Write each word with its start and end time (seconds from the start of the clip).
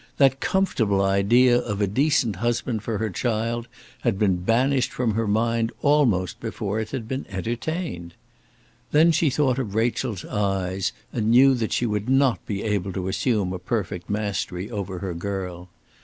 That 0.17 0.39
comfortable 0.39 1.03
idea 1.03 1.59
of 1.59 1.79
a 1.79 1.85
decent 1.85 2.37
husband 2.37 2.81
for 2.81 2.97
her 2.97 3.11
child 3.11 3.67
had 3.99 4.17
been 4.17 4.37
banished 4.37 4.91
from 4.91 5.13
her 5.13 5.27
mind 5.27 5.71
almost 5.83 6.39
before 6.39 6.79
it 6.79 6.89
had 6.89 7.07
been 7.07 7.27
entertained. 7.29 8.15
Then 8.91 9.11
she 9.11 9.29
thought 9.29 9.59
of 9.59 9.75
Rachel's 9.75 10.25
eyes, 10.25 10.91
and 11.13 11.29
knew 11.29 11.53
that 11.53 11.71
she 11.71 11.85
would 11.85 12.09
not 12.09 12.43
be 12.47 12.63
able 12.63 12.91
to 12.93 13.09
assume 13.09 13.53
a 13.53 13.59
perfect 13.59 14.09
mastery 14.09 14.71
over 14.71 14.97
her 14.97 15.13
girl. 15.13 15.69